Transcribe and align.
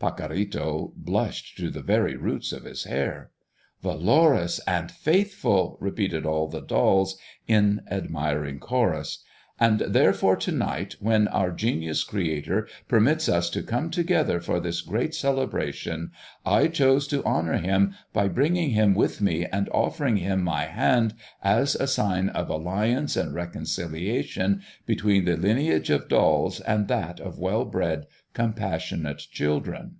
Pacorrito 0.00 0.92
blushed 0.98 1.56
to 1.56 1.70
the 1.70 1.80
very 1.80 2.14
roots 2.14 2.52
of 2.52 2.64
his 2.64 2.84
hair. 2.84 3.30
"Valorous 3.80 4.60
and 4.66 4.90
faithful!" 4.90 5.78
repeated 5.80 6.26
all 6.26 6.46
the 6.46 6.60
dolls, 6.60 7.16
in 7.48 7.80
admiring 7.90 8.58
chorus. 8.58 9.24
"And 9.58 9.78
therefore 9.80 10.34
to 10.36 10.52
night, 10.52 10.96
when 10.98 11.28
our 11.28 11.52
Genius 11.52 12.02
Creator 12.02 12.66
permits 12.88 13.28
us 13.28 13.48
to 13.50 13.62
come 13.62 13.88
together 13.88 14.40
for 14.40 14.58
this 14.58 14.80
great 14.80 15.14
celebration, 15.14 16.10
I 16.44 16.66
chose 16.66 17.06
to 17.08 17.24
honor 17.24 17.58
him 17.58 17.94
by 18.12 18.26
bringing 18.26 18.70
him 18.70 18.94
with 18.96 19.20
me 19.20 19.46
and 19.46 19.68
offering 19.68 20.16
him 20.16 20.42
my 20.42 20.64
hand 20.64 21.14
as 21.42 21.76
a 21.76 21.86
sign 21.86 22.30
of 22.30 22.50
alliance 22.50 23.16
and 23.16 23.32
reconciliation 23.32 24.62
between 24.86 25.24
the 25.24 25.36
lineage 25.36 25.88
of 25.88 26.08
dolls 26.08 26.58
and 26.58 26.88
that 26.88 27.20
of 27.20 27.38
well 27.38 27.64
bred, 27.64 28.06
compassionate 28.32 29.18
children." 29.18 29.98